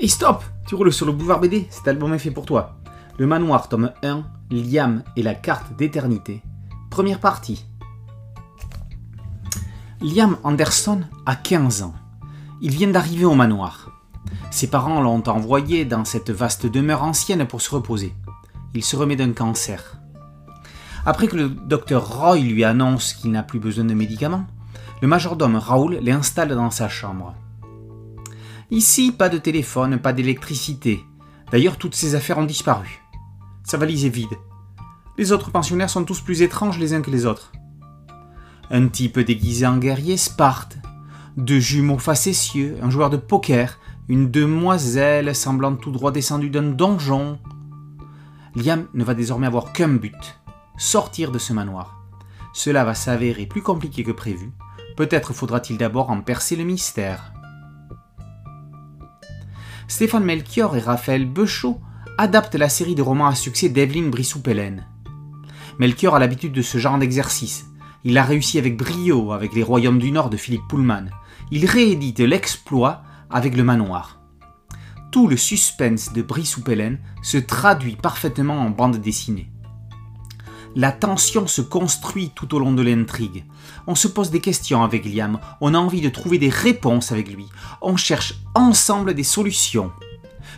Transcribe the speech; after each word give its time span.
Hey 0.00 0.08
stop 0.08 0.44
Tu 0.64 0.76
roules 0.76 0.92
sur 0.92 1.06
le 1.06 1.12
boulevard 1.12 1.40
BD, 1.40 1.66
cet 1.70 1.88
album 1.88 2.14
est 2.14 2.20
fait 2.20 2.30
pour 2.30 2.46
toi. 2.46 2.76
Le 3.18 3.26
manoir 3.26 3.68
tome 3.68 3.90
1, 4.04 4.22
Liam 4.52 5.02
et 5.16 5.24
la 5.24 5.34
carte 5.34 5.76
d'éternité. 5.76 6.40
Première 6.88 7.18
partie. 7.18 7.66
Liam 10.00 10.36
Anderson 10.44 11.00
a 11.26 11.34
15 11.34 11.82
ans. 11.82 11.94
Il 12.60 12.70
vient 12.70 12.92
d'arriver 12.92 13.24
au 13.24 13.34
manoir. 13.34 13.90
Ses 14.52 14.68
parents 14.68 15.00
l'ont 15.00 15.28
envoyé 15.28 15.84
dans 15.84 16.04
cette 16.04 16.30
vaste 16.30 16.66
demeure 16.66 17.02
ancienne 17.02 17.44
pour 17.44 17.60
se 17.60 17.74
reposer. 17.74 18.14
Il 18.74 18.84
se 18.84 18.94
remet 18.94 19.16
d'un 19.16 19.32
cancer. 19.32 19.98
Après 21.06 21.26
que 21.26 21.36
le 21.36 21.48
docteur 21.48 22.20
Roy 22.20 22.38
lui 22.38 22.62
annonce 22.62 23.14
qu'il 23.14 23.32
n'a 23.32 23.42
plus 23.42 23.58
besoin 23.58 23.84
de 23.84 23.94
médicaments, 23.94 24.46
le 25.02 25.08
majordome 25.08 25.56
Raoul 25.56 25.98
l'installe 26.02 26.54
dans 26.54 26.70
sa 26.70 26.88
chambre. 26.88 27.34
Ici, 28.70 29.12
pas 29.12 29.30
de 29.30 29.38
téléphone, 29.38 29.98
pas 29.98 30.12
d'électricité. 30.12 31.02
D'ailleurs, 31.50 31.78
toutes 31.78 31.94
ses 31.94 32.14
affaires 32.14 32.36
ont 32.36 32.44
disparu. 32.44 33.02
Sa 33.64 33.78
valise 33.78 34.04
est 34.04 34.10
vide. 34.10 34.36
Les 35.16 35.32
autres 35.32 35.50
pensionnaires 35.50 35.88
sont 35.88 36.04
tous 36.04 36.20
plus 36.20 36.42
étranges 36.42 36.78
les 36.78 36.92
uns 36.92 37.00
que 37.00 37.10
les 37.10 37.24
autres. 37.24 37.52
Un 38.70 38.88
type 38.88 39.18
déguisé 39.18 39.66
en 39.66 39.78
guerrier 39.78 40.18
Sparte, 40.18 40.76
deux 41.38 41.60
jumeaux 41.60 41.98
facétieux, 41.98 42.76
un 42.82 42.90
joueur 42.90 43.08
de 43.08 43.16
poker, 43.16 43.78
une 44.08 44.30
demoiselle 44.30 45.34
semblant 45.34 45.74
tout 45.74 45.90
droit 45.90 46.12
descendue 46.12 46.50
d'un 46.50 46.62
donjon. 46.62 47.38
Liam 48.54 48.86
ne 48.92 49.04
va 49.04 49.14
désormais 49.14 49.46
avoir 49.46 49.72
qu'un 49.72 49.94
but 49.94 50.38
sortir 50.76 51.32
de 51.32 51.38
ce 51.38 51.52
manoir. 51.54 52.00
Cela 52.52 52.84
va 52.84 52.94
s'avérer 52.94 53.46
plus 53.46 53.62
compliqué 53.62 54.04
que 54.04 54.12
prévu. 54.12 54.52
Peut-être 54.96 55.32
faudra-t-il 55.32 55.78
d'abord 55.78 56.10
en 56.10 56.20
percer 56.20 56.54
le 56.54 56.64
mystère. 56.64 57.32
Stéphane 59.88 60.24
Melchior 60.24 60.76
et 60.76 60.80
Raphaël 60.80 61.24
Beuchot 61.24 61.80
adaptent 62.18 62.56
la 62.56 62.68
série 62.68 62.94
de 62.94 63.00
romans 63.00 63.26
à 63.26 63.34
succès 63.34 63.70
d'Evelyne 63.70 64.10
Brissou-Pellen. 64.10 64.86
Melchior 65.78 66.14
a 66.14 66.18
l'habitude 66.18 66.52
de 66.52 66.60
ce 66.60 66.76
genre 66.76 66.98
d'exercice. 66.98 67.64
Il 68.04 68.18
a 68.18 68.22
réussi 68.22 68.58
avec 68.58 68.76
brio 68.76 69.32
avec 69.32 69.54
les 69.54 69.62
Royaumes 69.62 69.98
du 69.98 70.12
Nord 70.12 70.28
de 70.28 70.36
Philippe 70.36 70.68
Pullman. 70.68 71.06
Il 71.50 71.64
réédite 71.64 72.20
l'exploit 72.20 73.02
avec 73.30 73.56
le 73.56 73.64
manoir. 73.64 74.20
Tout 75.10 75.26
le 75.26 75.38
suspense 75.38 76.12
de 76.12 76.20
Brissou-Pellen 76.20 76.98
se 77.22 77.38
traduit 77.38 77.96
parfaitement 77.96 78.60
en 78.60 78.68
bande 78.68 78.98
dessinée. 78.98 79.50
La 80.76 80.92
tension 80.92 81.46
se 81.46 81.62
construit 81.62 82.30
tout 82.34 82.54
au 82.54 82.58
long 82.58 82.72
de 82.72 82.82
l'intrigue. 82.82 83.44
On 83.86 83.94
se 83.94 84.06
pose 84.06 84.30
des 84.30 84.40
questions 84.40 84.82
avec 84.82 85.04
Liam, 85.04 85.38
on 85.60 85.74
a 85.74 85.78
envie 85.78 86.00
de 86.00 86.08
trouver 86.08 86.38
des 86.38 86.50
réponses 86.50 87.10
avec 87.10 87.32
lui, 87.32 87.46
on 87.80 87.96
cherche 87.96 88.34
ensemble 88.54 89.14
des 89.14 89.24
solutions. 89.24 89.90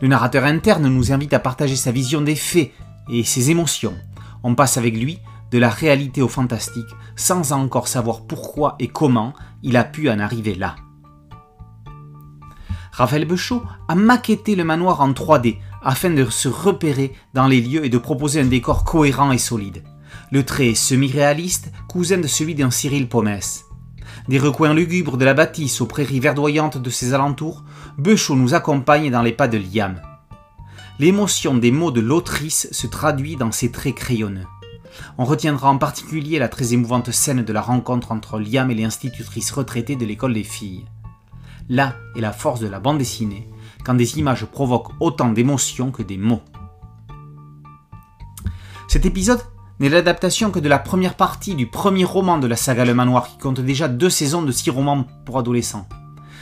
Le 0.00 0.08
narrateur 0.08 0.44
interne 0.44 0.88
nous 0.88 1.12
invite 1.12 1.34
à 1.34 1.38
partager 1.38 1.76
sa 1.76 1.90
vision 1.90 2.20
des 2.20 2.36
faits 2.36 2.70
et 3.08 3.24
ses 3.24 3.50
émotions. 3.50 3.94
On 4.42 4.54
passe 4.54 4.76
avec 4.76 4.96
lui 4.96 5.18
de 5.50 5.58
la 5.58 5.70
réalité 5.70 6.22
au 6.22 6.28
fantastique 6.28 6.88
sans 7.16 7.52
encore 7.52 7.88
savoir 7.88 8.22
pourquoi 8.26 8.76
et 8.78 8.88
comment 8.88 9.32
il 9.62 9.76
a 9.76 9.84
pu 9.84 10.08
en 10.08 10.18
arriver 10.18 10.54
là. 10.54 10.76
Raphaël 12.92 13.26
Bechot 13.26 13.62
a 13.88 13.94
maquetté 13.94 14.54
le 14.54 14.64
manoir 14.64 15.00
en 15.00 15.10
3D 15.10 15.58
afin 15.82 16.10
de 16.10 16.24
se 16.24 16.48
repérer 16.48 17.12
dans 17.34 17.46
les 17.46 17.60
lieux 17.60 17.84
et 17.84 17.90
de 17.90 17.98
proposer 17.98 18.40
un 18.40 18.46
décor 18.46 18.84
cohérent 18.84 19.32
et 19.32 19.38
solide 19.38 19.82
le 20.30 20.44
trait 20.44 20.74
semi-réaliste, 20.74 21.72
cousin 21.88 22.18
de 22.18 22.26
celui 22.26 22.54
d'un 22.54 22.70
Cyril 22.70 23.08
Pomès. 23.08 23.64
Des 24.28 24.38
recoins 24.38 24.74
lugubres 24.74 25.16
de 25.16 25.24
la 25.24 25.34
bâtisse 25.34 25.80
aux 25.80 25.86
prairies 25.86 26.20
verdoyantes 26.20 26.78
de 26.78 26.90
ses 26.90 27.14
alentours, 27.14 27.64
Beuchot 27.98 28.36
nous 28.36 28.54
accompagne 28.54 29.10
dans 29.10 29.22
les 29.22 29.32
pas 29.32 29.48
de 29.48 29.58
Liam. 29.58 30.00
L'émotion 30.98 31.54
des 31.54 31.70
mots 31.70 31.90
de 31.90 32.00
l'autrice 32.00 32.68
se 32.72 32.86
traduit 32.86 33.36
dans 33.36 33.52
ses 33.52 33.70
traits 33.70 33.94
crayonneux. 33.94 34.46
On 35.18 35.24
retiendra 35.24 35.70
en 35.70 35.78
particulier 35.78 36.38
la 36.38 36.48
très 36.48 36.72
émouvante 36.72 37.10
scène 37.10 37.44
de 37.44 37.52
la 37.52 37.60
rencontre 37.60 38.12
entre 38.12 38.38
Liam 38.38 38.70
et 38.70 38.74
l'institutrice 38.74 39.50
retraitée 39.50 39.96
de 39.96 40.06
l'école 40.06 40.34
des 40.34 40.44
filles. 40.44 40.86
Là 41.68 41.96
est 42.16 42.20
la 42.20 42.32
force 42.32 42.60
de 42.60 42.68
la 42.68 42.80
bande 42.80 42.98
dessinée, 42.98 43.48
quand 43.84 43.94
des 43.94 44.18
images 44.18 44.46
provoquent 44.46 44.92
autant 45.00 45.30
d'émotions 45.30 45.90
que 45.90 46.02
des 46.02 46.16
mots. 46.16 46.42
Cet 48.88 49.04
épisode 49.04 49.42
n'est 49.78 49.88
l'adaptation 49.88 50.50
que 50.50 50.58
de 50.58 50.68
la 50.68 50.78
première 50.78 51.14
partie 51.14 51.54
du 51.54 51.66
premier 51.66 52.04
roman 52.04 52.38
de 52.38 52.46
la 52.46 52.56
saga 52.56 52.84
Le 52.84 52.94
Manoir 52.94 53.28
qui 53.28 53.38
compte 53.38 53.60
déjà 53.60 53.88
deux 53.88 54.10
saisons 54.10 54.42
de 54.42 54.52
six 54.52 54.70
romans 54.70 55.04
pour 55.24 55.38
adolescents. 55.38 55.86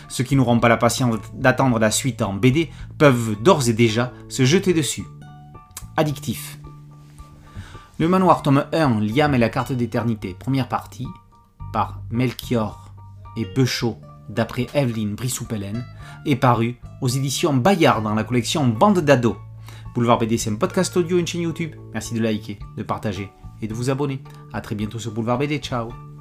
Ceux 0.08 0.24
qui 0.24 0.36
n'auront 0.36 0.60
pas 0.60 0.68
la 0.68 0.76
patience 0.76 1.16
d'attendre 1.34 1.78
la 1.78 1.90
suite 1.90 2.22
en 2.22 2.34
BD 2.34 2.70
peuvent 2.98 3.36
d'ores 3.42 3.68
et 3.68 3.72
déjà 3.72 4.12
se 4.28 4.44
jeter 4.44 4.72
dessus. 4.72 5.04
Addictif. 5.96 6.58
Le 7.98 8.08
Manoir 8.08 8.42
tome 8.42 8.66
1, 8.72 9.00
Liam 9.00 9.34
et 9.34 9.38
la 9.38 9.48
carte 9.48 9.72
d'éternité, 9.72 10.36
première 10.38 10.68
partie, 10.68 11.08
par 11.72 12.00
Melchior 12.10 12.92
et 13.36 13.46
Beuchot, 13.56 13.98
d'après 14.28 14.66
Evelyne 14.74 15.14
Brissou-Pellen, 15.14 15.84
est 16.26 16.36
paru 16.36 16.76
aux 17.00 17.08
éditions 17.08 17.54
Bayard 17.54 18.02
dans 18.02 18.14
la 18.14 18.24
collection 18.24 18.66
Bande 18.66 19.00
d'ados. 19.00 19.36
Boulevard 19.94 20.18
BD, 20.18 20.38
c'est 20.38 20.50
un 20.50 20.56
podcast 20.56 20.96
audio, 20.96 21.18
une 21.18 21.26
chaîne 21.26 21.42
YouTube. 21.42 21.76
Merci 21.92 22.14
de 22.14 22.20
liker, 22.20 22.58
de 22.76 22.82
partager 22.82 23.30
et 23.62 23.68
de 23.68 23.74
vous 23.74 23.90
abonner. 23.90 24.20
A 24.52 24.60
très 24.60 24.74
bientôt 24.74 24.98
sur 24.98 25.12
Boulevard 25.12 25.38
BD. 25.38 25.58
Ciao 25.58 26.13